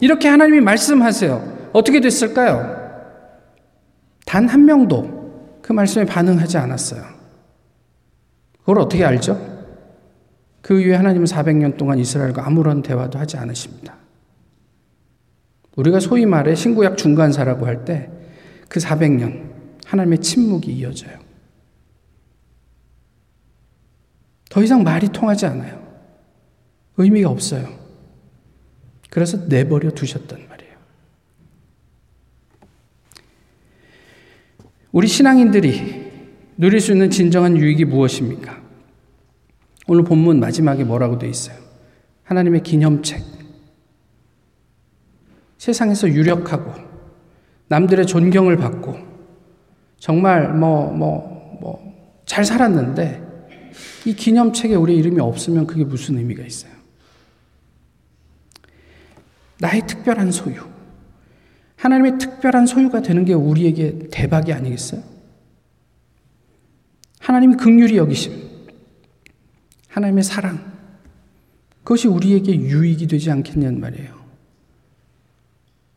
[0.00, 1.70] 이렇게 하나님이 말씀하세요.
[1.72, 2.82] 어떻게 됐을까요?
[4.26, 7.02] 단 한 명도 그 말씀에 반응하지 않았어요.
[8.60, 9.38] 그걸 어떻게 알죠?
[10.60, 13.94] 그 이후에 하나님은 400년 동안 이스라엘과 아무런 대화도 하지 않으십니다.
[15.76, 18.10] 우리가 소위 말해 신구약 중간사라고 할 때
[18.74, 19.52] 그 400년
[19.86, 21.16] 하나님의 침묵이 이어져요.
[24.50, 25.80] 더 이상 말이 통하지 않아요.
[26.96, 27.68] 의미가 없어요.
[29.10, 30.76] 그래서 내버려 두셨단 말이에요.
[34.90, 36.10] 우리 신앙인들이
[36.56, 38.60] 누릴 수 있는 진정한 유익이 무엇입니까?
[39.86, 41.56] 오늘 본문 마지막에 뭐라고 되어 있어요?
[42.24, 43.22] 하나님의 기념책.
[45.58, 46.83] 세상에서 유력하고
[47.68, 48.98] 남들의 존경을 받고
[49.98, 51.94] 정말 뭐 뭐 뭐
[52.26, 53.22] 잘 살았는데
[54.06, 56.72] 이 기념책에 우리 이름이 없으면 그게 무슨 의미가 있어요?
[59.60, 60.56] 나의 특별한 소유.
[61.76, 65.02] 하나님의 특별한 소유가 되는 게 우리에게 대박이 아니겠어요?
[67.20, 68.32] 하나님이 극률이 여기심.
[69.88, 70.72] 하나님의 사랑.
[71.82, 74.23] 그것이 우리에게 유익이 되지 않겠냐는 말이에요.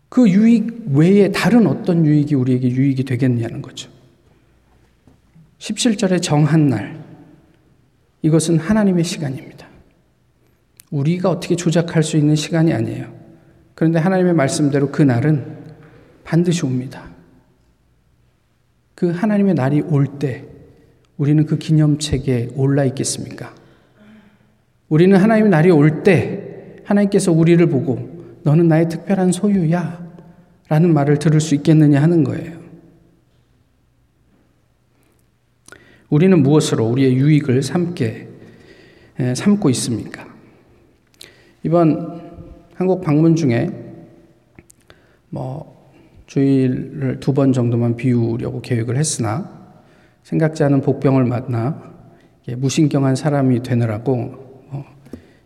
[0.09, 3.89] 그 유익 외에 다른 어떤 유익이 우리에게 유익이 되겠냐는 거죠.
[5.59, 7.03] 17절에 정한 날.
[8.21, 9.67] 이것은 하나님의 시간입니다.
[10.91, 13.13] 우리가 어떻게 조작할 수 있는 시간이 아니에요.
[13.75, 15.57] 그런데 하나님의 말씀대로 그 날은
[16.23, 17.09] 반드시 옵니다.
[18.95, 20.45] 그 하나님의 날이 올 때
[21.17, 23.53] 우리는 그 기념책에 올라 있겠습니까?
[24.89, 30.07] 우리는 하나님의 날이 올 때 하나님께서 우리를 보고 너는 나의 특별한 소유야
[30.69, 32.57] 라는 말을 들을 수 있겠느냐 하는 거예요.
[36.09, 38.27] 우리는 무엇으로 우리의 유익을 삼게
[39.35, 40.27] 삼고 있습니까?
[41.63, 42.21] 이번
[42.75, 43.69] 한국 방문 중에
[45.29, 45.91] 뭐
[46.27, 49.49] 주일을 두 번 정도만 비우려고 계획을 했으나
[50.23, 51.95] 생각지 않은 복병을 만나
[52.57, 54.46] 무신경한 사람이 되느라고 어,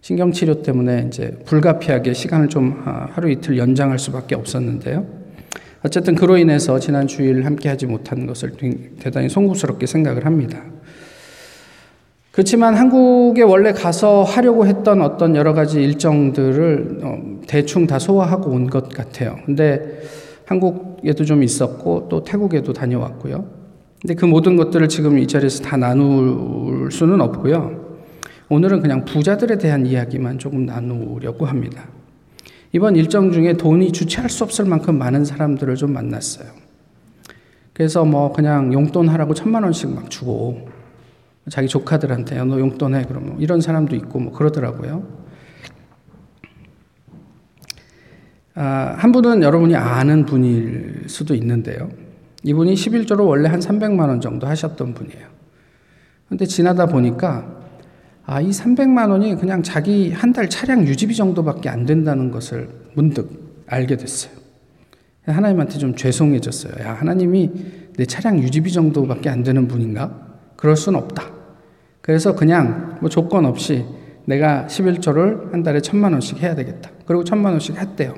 [0.01, 5.05] 신경치료 때문에 이제 불가피하게 시간을 좀 하루 이틀 연장할 수밖에 없었는데요.
[5.83, 8.53] 어쨌든 그로 인해서 지난 주일 함께 하지 못한 것을
[8.99, 10.61] 대단히 송구스럽게 생각을 합니다.
[12.31, 18.69] 그렇지만 한국에 원래 가서 하려고 했던 어떤 여러 가지 일정들을 어, 대충 다 소화하고 온
[18.69, 19.37] 것 같아요.
[19.45, 20.01] 근데
[20.45, 23.45] 한국에도 좀 있었고 또 태국에도 다녀왔고요.
[24.01, 27.81] 근데 그 모든 것들을 지금 이 자리에서 다 나눌 수는 없고요.
[28.51, 31.87] 오늘은 그냥 부자들에 대한 이야기만 조금 나누려고 합니다.
[32.73, 36.49] 이번 일정 중에 돈이 주체할 수 없을 만큼 많은 사람들을 좀 만났어요.
[37.71, 40.67] 그래서 뭐 그냥 용돈 하라고 천만 원씩 막 주고
[41.49, 45.07] 자기 조카들한테 너 용돈 해 그러면 이런 사람도 있고 뭐 그러더라고요.
[48.55, 51.89] 아, 한 분은 여러분이 아는 분일 수도 있는데요.
[52.43, 55.25] 이분이 11조로 원래 한 300만 원 정도 하셨던 분이에요.
[56.27, 57.61] 근데 지나다 보니까
[58.32, 63.65] 아, 이 300만 원이 그냥 자기 한 달 차량 유지비 정도밖에 안 된다는 것을 문득
[63.67, 64.32] 알게 됐어요.
[65.26, 66.72] 하나님한테 좀 죄송해졌어요.
[66.82, 67.52] 야, 하나님이
[67.98, 70.38] 내 차량 유지비 정도밖에 안 되는 분인가?
[70.56, 71.26] 그럴 순 없다.
[72.00, 73.84] 그래서 그냥 뭐 조건 없이
[74.24, 76.89] 내가 11조를 한 달에 천만 원씩 해야 되겠다.
[77.06, 78.13] 그리고 천만 원씩 했대요.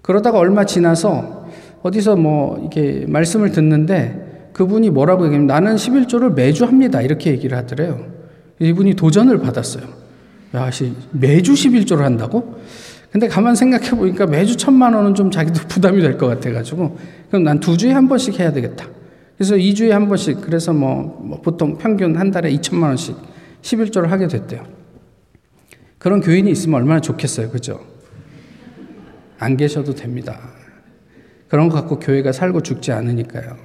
[0.00, 1.46] 그러다가 얼마 지나서
[1.82, 7.02] 어디서 뭐 이렇게 말씀을 듣는데 그분이 뭐라고 얘기하면 나는 11조를 매주 합니다.
[7.02, 8.09] 이렇게 얘기를 하더래요.
[8.60, 9.84] 이분이 도전을 받았어요.
[10.54, 10.70] 야,
[11.12, 12.60] 매주 11조를 한다고?
[13.10, 16.96] 근데 가만 생각해 보니까 매주 천만 원은 좀 자기도 부담이 될 것 같아가지고
[17.28, 18.86] 그럼 난 두 주에 한 번씩 해야 되겠다.
[19.36, 23.16] 그래서 2주에 한 번씩 그래서 뭐, 뭐 보통 평균 한 달에 2천만 원씩
[23.62, 24.64] 11조를 하게 됐대요.
[25.98, 27.50] 그런 교인이 있으면 얼마나 좋겠어요.
[27.50, 27.80] 그죠?
[29.38, 30.38] 안 계셔도 됩니다.
[31.48, 33.56] 그런 거 갖고 교회가 살고 죽지 않으니까요.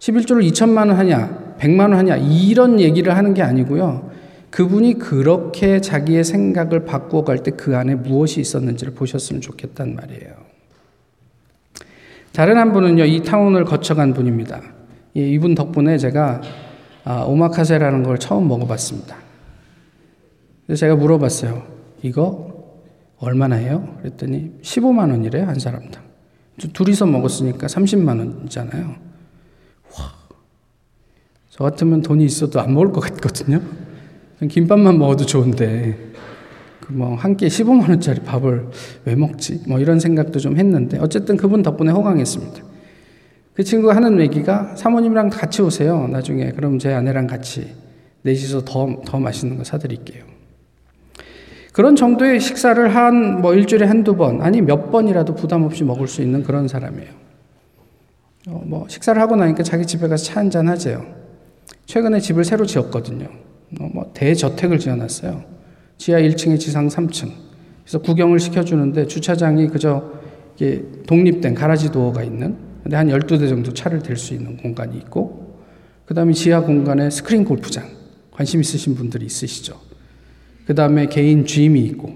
[0.00, 4.10] 11조를 2천만 원 하냐, 100만 원 하냐, 이런 얘기를 하는 게 아니고요.
[4.50, 10.32] 그분이 그렇게 자기의 생각을 바꾸어 갈 때 그 안에 무엇이 있었는지를 보셨으면 좋겠단 말이에요.
[12.32, 14.60] 다른 한 분은요, 이 타운을 거쳐간 분입니다.
[15.14, 16.40] 이분 덕분에 제가
[17.04, 19.16] 아, 오마카세라는 걸 처음 먹어봤습니다.
[20.66, 21.62] 그래서 제가 물어봤어요.
[22.02, 22.78] 이거
[23.18, 23.96] 얼마나 해요?
[24.00, 26.02] 그랬더니 15만 원이래요, 한 사람당.
[26.72, 29.09] 둘이서 먹었으니까 30만 원이잖아요.
[31.60, 33.60] 와, 저 같으면 돈이 있어도 안 먹을 것 같거든요.
[34.48, 35.94] 김밥만 먹어도 좋은데,
[36.80, 38.68] 그뭐한 끼에 15만 원짜리 밥을
[39.04, 39.64] 왜 먹지?
[39.68, 42.62] 뭐 이런 생각도 좀 했는데, 어쨌든 그분 덕분에 호강했습니다.
[43.52, 46.08] 그 친구가 하는 얘기가 사모님이랑 같이 오세요.
[46.08, 46.52] 나중에.
[46.52, 47.74] 그럼 제 아내랑 같이
[48.22, 50.24] 넷이서 더, 더 맛있는 거 사드릴게요.
[51.74, 56.22] 그런 정도의 식사를 한 뭐 일주일에 한두 번, 아니 몇 번이라도 부담 없이 먹을 수
[56.22, 57.10] 있는 그런 사람이에요.
[58.48, 61.19] 어, 뭐 식사를 하고 나니까 자기 집에 가서 차 한잔 하재요.
[61.90, 63.26] 최근에 집을 새로 지었거든요.
[63.80, 65.42] 어, 뭐 대저택을 지어놨어요.
[65.98, 67.32] 지하 1층에 지상 3층.
[67.82, 70.12] 그래서 구경을 시켜주는데 주차장이 그저
[71.08, 75.58] 독립된 가라지 도어가 있는 근데 한 12대 정도 차를 댈 수 있는 공간이 있고
[76.06, 77.88] 그 다음에 지하 공간에 스크린 골프장
[78.30, 79.76] 관심 있으신 분들이 있으시죠.
[80.66, 82.12] 그 다음에 개인 짐이 있고,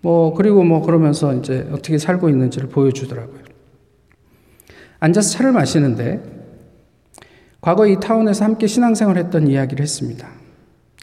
[0.00, 3.38] 뭐, 그리고 뭐 그러면서 이제 어떻게 살고 있는지를 보여주더라고요.
[4.98, 6.39] 앉아서 차를 마시는데,
[7.60, 10.28] 과거 이 타운에서 함께 신앙생활 했던 이야기를 했습니다.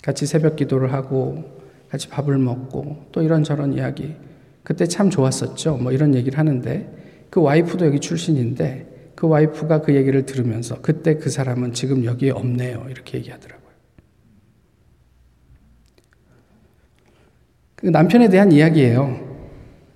[0.01, 1.43] 같이 새벽 기도를 하고,
[1.89, 4.15] 같이 밥을 먹고, 또 이런저런 이야기.
[4.63, 5.77] 그때 참 좋았었죠.
[5.77, 11.29] 뭐 이런 얘기를 하는데, 그 와이프도 여기 출신인데, 그 와이프가 그 얘기를 들으면서, 그때 그
[11.29, 12.87] 사람은 지금 여기에 없네요.
[12.89, 13.67] 이렇게 얘기하더라고요.
[17.75, 19.27] 그 남편에 대한 이야기예요.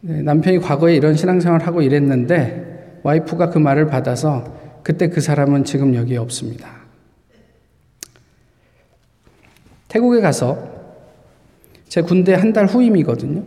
[0.01, 5.95] 네, 남편이 과거에 이런 신앙생활을 하고 이랬는데 와이프가 그 말을 받아서 그때 그 사람은 지금
[5.95, 6.81] 여기에 없습니다.
[9.87, 10.69] 태국에 가서
[11.87, 13.43] 제 군대 한 달 후임이거든요.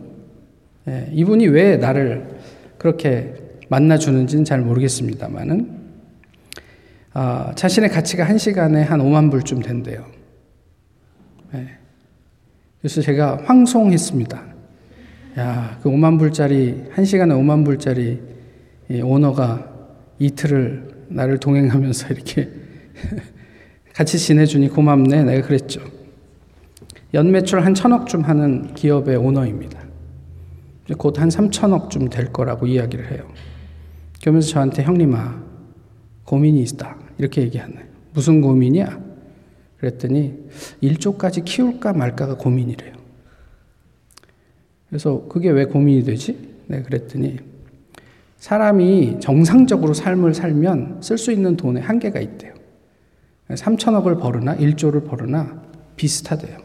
[0.87, 2.37] 예, 이분이 왜 나를
[2.77, 3.33] 그렇게
[3.69, 5.83] 만나주는지는 잘 모르겠습니다만은
[7.13, 10.05] 아, 자신의 가치가 한 시간에 한 5만 불쯤 된대요.
[11.55, 11.69] 예.
[12.79, 14.43] 그래서 제가 황송했습니다.
[15.39, 18.21] 야, 그 5만 불짜리, 한 시간에 5만 불짜리
[19.03, 19.71] 오너가
[20.19, 22.49] 이틀을 나를 동행하면서 이렇게
[23.93, 25.23] 같이 지내주니 고맙네.
[25.23, 25.81] 내가 그랬죠.
[27.13, 29.85] 연매출 한 천억쯤 하는 기업의 오너입니다.
[30.97, 33.27] 곧 한 3천억쯤 될 거라고 이야기를 해요.
[34.21, 35.43] 그러면서 저한테 형님아,
[36.25, 36.97] 고민이 있다.
[37.17, 37.85] 이렇게 얘기하네.
[38.13, 39.03] 무슨 고민이야?
[39.77, 40.33] 그랬더니
[40.81, 42.93] 일조까지 키울까 말까가 고민이래요.
[44.89, 46.37] 그래서 그게 왜 고민이 되지?
[46.67, 47.37] 네, 그랬더니
[48.45, 52.53] 사람이 정상적으로 삶을 살면 쓸 수 있는 돈에 한계가 있대요.
[53.49, 55.63] 3천억을 벌으나 1조를 벌으나
[55.95, 56.59] 비슷하대요.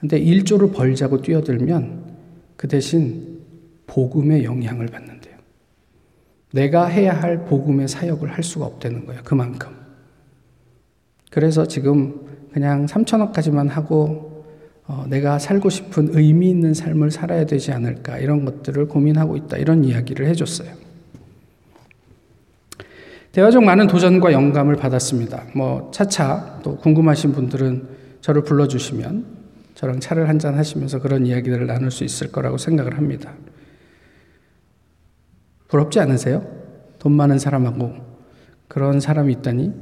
[0.00, 2.16] 근데 1조를 벌자고 뛰어들면
[2.56, 3.38] 그 대신
[3.86, 5.36] 복음의 영향을 받는데요.
[6.52, 9.22] 내가 해야 할 복음의 사역을 할 수가 없다는 거예요.
[9.22, 9.76] 그만큼.
[11.30, 14.44] 그래서 지금 그냥 3천억까지만 하고
[14.88, 19.84] 어, 내가 살고 싶은 의미 있는 삶을 살아야 되지 않을까 이런 것들을 고민하고 있다 이런
[19.84, 20.85] 이야기를 해줬어요.
[23.36, 25.48] 대화 중 많은 도전과 영감을 받았습니다.
[25.54, 27.86] 뭐 차차 또 궁금하신 분들은
[28.22, 29.26] 저를 불러주시면
[29.74, 33.34] 저랑 차를 한잔 하시면서 그런 이야기들을 나눌 수 있을 거라고 생각을 합니다.
[35.68, 36.46] 부럽지 않으세요?
[36.98, 37.96] 돈 많은 사람하고
[38.68, 39.74] 그런 사람이 있다니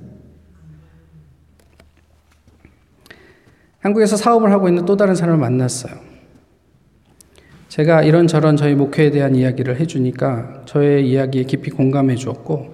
[3.79, 5.95] 한국에서 사업을 하고 있는 또 다른 사람을 만났어요.
[7.69, 12.74] 제가 이런저런 저희 목회에 대한 이야기를 해주니까 저의 이야기에 깊이 공감해 주었고,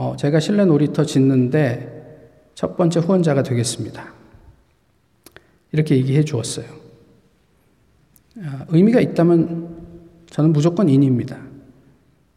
[0.00, 4.14] 어, 제가 실내 놀이터 짓는데 첫 번째 후원자가 되겠습니다.
[5.72, 6.66] 이렇게 얘기해 주었어요.
[8.44, 9.86] 아, 의미가 있다면
[10.30, 11.38] 저는 무조건 인입니다.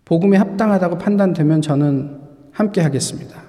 [0.05, 2.21] 복음에 합당하다고 판단되면 저는
[2.51, 3.43] 함께 하겠습니다.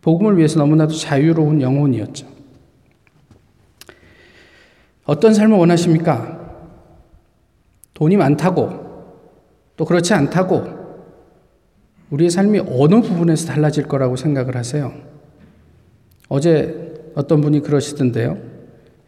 [0.00, 2.26] 복음을 위해서 너무나도 자유로운 영혼이었죠.
[5.04, 6.66] 어떤 삶을 원하십니까?
[7.94, 9.14] 돈이 많다고,
[9.76, 10.81] 또 그렇지 않다고,
[12.12, 14.92] 우리의 삶이 어느 부분에서 달라질 거라고 생각을 하세요?
[16.28, 18.36] 어제 어떤 분이 그러시던데요.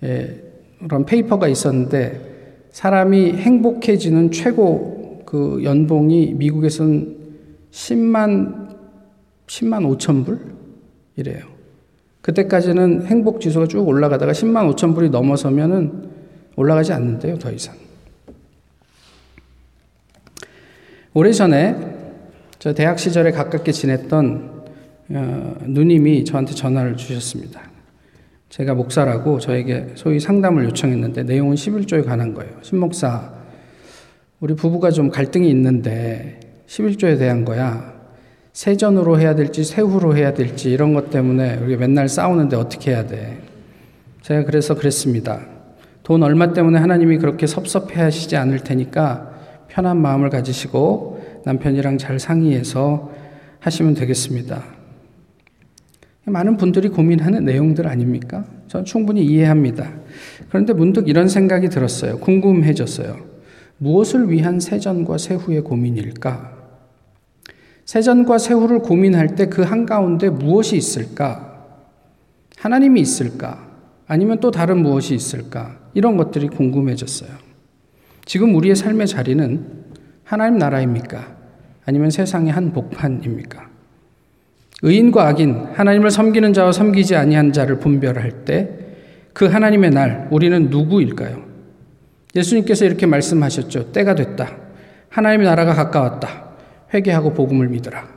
[0.05, 0.43] 예,
[0.81, 7.17] 그런 paper가 있었는데, 사람이 행복해지는 최고 그 연봉이 미국에서는
[7.71, 8.75] 10만,
[9.47, 10.41] 10만 5천 불?
[11.17, 11.45] 이래요.
[12.23, 16.09] 그때까지는 행복 지수가 쭉 올라가다가 10만 5천 불이 넘어서면은
[16.57, 17.75] 올라가지 않는데요, 더 이상.
[21.13, 21.94] 오래전에
[22.59, 24.65] 저 대학 시절에 가깝게 지냈던
[25.11, 27.61] 어, 누님이 저한테 전화를 주셨습니다.
[28.49, 32.53] 제가 목사라고 저에게 소위 상담을 요청했는데 내용은 11조에 관한 거예요.
[32.63, 33.33] 신목사,
[34.41, 37.93] 우리 부부가 좀 갈등이 있는데 11조에 대한 거야.
[38.53, 43.43] 세전으로 해야 될지 세후로 해야 될지 이런 것 때문에 우리가 맨날 싸우는데 어떻게 해야 돼?
[44.23, 45.41] 제가 그래서 그랬습니다.
[46.05, 49.33] 돈 얼마 때문에 하나님이 그렇게 섭섭해 하시지 않을 테니까
[49.69, 51.14] 편한 마음을 가지시고
[51.45, 53.11] 남편이랑 잘 상의해서
[53.61, 54.65] 하시면 되겠습니다.
[56.27, 58.45] 많은 분들이 고민하는 내용들 아닙니까?
[58.67, 59.93] 전 충분히 이해합니다.
[60.49, 62.19] 그런데 문득 이런 생각이 들었어요.
[62.19, 63.17] 궁금해졌어요.
[63.79, 66.53] 무엇을 위한 세전과 세후의 고민일까?
[67.85, 71.67] 세전과 세후를 고민할 때 그 한가운데 무엇이 있을까?
[72.57, 73.69] 하나님이 있을까?
[74.07, 75.79] 아니면 또 다른 무엇이 있을까?
[75.93, 77.31] 이런 것들이 궁금해졌어요.
[78.25, 79.84] 지금 우리의 삶의 자리는
[80.25, 81.37] 하나님 나라입니까?
[81.87, 83.69] 아니면 세상의 한 복판입니까?
[84.83, 88.85] 의인과 악인, 하나님을 섬기는 자와 섬기지 아니한 자를 분별할 때
[89.35, 91.43] 그 하나님의 날 우리는 누구일까요?
[92.35, 93.93] 예수님께서 이렇게 말씀하셨죠.
[93.93, 94.57] 때가 됐다.
[95.11, 96.45] 하나님의 나라가 가까웠다.
[96.95, 98.09] 회개하고 복음을 믿으라.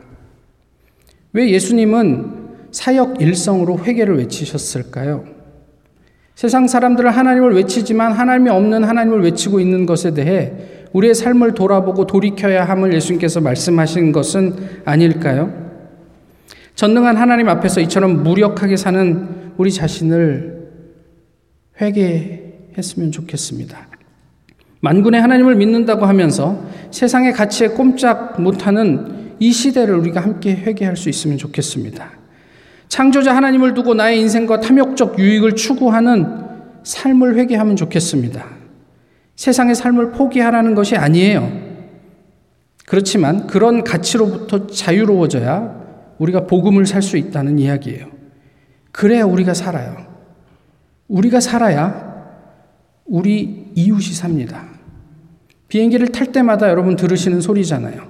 [1.34, 5.26] 왜 예수님은 사역 일성으로 회개를 외치셨을까요?
[6.36, 10.54] 세상 사람들은 하나님을 외치지만 하나님이 없는 하나님을 외치고 있는 것에 대해
[10.94, 15.68] 우리의 삶을 돌아보고 돌이켜야 함을 예수님께서 말씀하신 것은 아닐까요?
[16.76, 20.70] 전능한 하나님 앞에서 이처럼 무력하게 사는 우리 자신을
[21.82, 23.88] 회개했으면 좋겠습니다.
[24.80, 31.38] 만군의 하나님을 믿는다고 하면서 세상의 가치에 꼼짝 못하는 이 시대를 우리가 함께 회개할 수 있으면
[31.38, 32.12] 좋겠습니다.
[32.88, 36.46] 창조자 하나님을 두고 나의 인생과 탐욕적 유익을 추구하는
[36.84, 38.57] 삶을 회개하면 좋겠습니다.
[39.38, 41.50] 세상의 삶을 포기하라는 것이 아니에요.
[42.86, 45.78] 그렇지만 그런 가치로부터 자유로워져야
[46.18, 48.08] 우리가 복음을 살 수 있다는 이야기예요.
[48.92, 49.96] 그래야 우리가 살아요.
[51.08, 52.08] 우리가 살아야
[53.06, 54.66] 우리 이웃이 삽니다.
[55.68, 58.08] 비행기를 탈 때마다 여러분 들으시는 소리잖아요.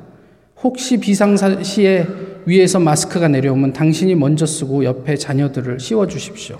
[0.64, 2.08] 혹시 비상시에
[2.46, 6.60] 위에서 마스크가 내려오면 당신이 먼저 쓰고 옆에 자녀들을 씌워 주십시오.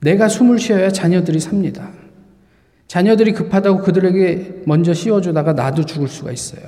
[0.00, 1.90] 내가 숨을 쉬어야 자녀들이 삽니다.
[2.90, 6.62] 자녀들이 급하다고 그들에게 먼저 씌워주다가 나도 죽을 수가 있어요.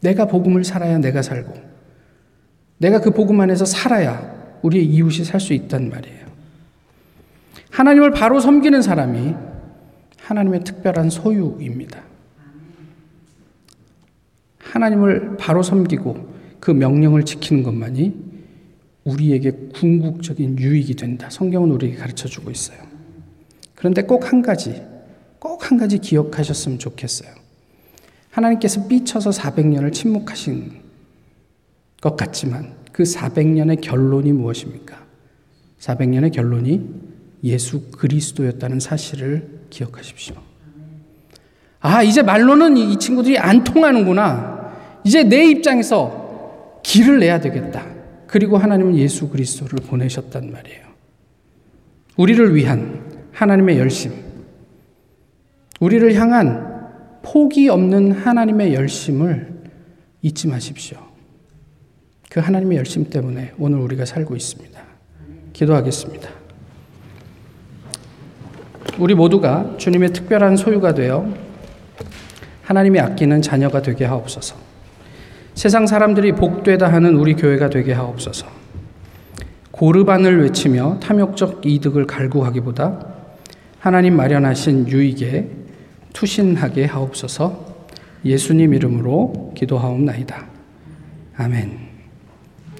[0.00, 1.54] 내가 복음을 살아야 내가 살고,
[2.78, 6.26] 내가 그 복음 안에서 살아야 우리의 이웃이 살 수 있단 말이에요.
[7.70, 9.36] 하나님을 바로 섬기는 사람이
[10.18, 12.02] 하나님의 특별한 소유입니다.
[14.58, 18.24] 하나님을 바로 섬기고 그 명령을 지키는 것만이
[19.04, 21.30] 우리에게 궁극적인 유익이 된다.
[21.30, 22.85] 성경은 우리에게 가르쳐 주고 있어요.
[23.76, 24.82] 그런데 꼭 한 가지,
[25.38, 27.30] 꼭 한 가지 기억하셨으면 좋겠어요.
[28.30, 30.72] 하나님께서 삐쳐서 400년을 침묵하신
[32.00, 35.04] 것 같지만 그 400년의 결론이 무엇입니까?
[35.80, 36.88] 400년의 결론이
[37.44, 40.34] 예수 그리스도였다는 사실을 기억하십시오.
[41.80, 44.72] 아, 이제 말로는 이 친구들이 안 통하는구나.
[45.04, 47.86] 이제 내 입장에서 길을 내야 되겠다.
[48.26, 50.86] 그리고 하나님은 예수 그리스도를 보내셨단 말이에요.
[52.16, 53.05] 우리를 위한
[53.36, 54.12] 하나님의 열심.
[55.78, 56.88] 우리를 향한
[57.22, 59.52] 포기 없는 하나님의 열심을
[60.22, 60.96] 잊지 마십시오.
[62.30, 64.80] 그 하나님의 열심 때문에 오늘 우리가 살고 있습니다.
[65.52, 66.30] 기도하겠습니다.
[68.98, 71.30] 우리 모두가 주님의 특별한 소유가 되어
[72.62, 74.56] 하나님이 아끼는 자녀가 되게 하옵소서.
[75.54, 78.46] 세상 사람들이 복되다 하는 우리 교회가 되게 하옵소서.
[79.72, 83.15] 고르반을 외치며 탐욕적 이득을 갈구하기보다
[83.78, 85.48] 하나님 마련하신 유익에
[86.12, 87.76] 투신하게 하옵소서.
[88.24, 90.46] 예수님 이름으로 기도하옵나이다.
[91.36, 91.85] 아멘.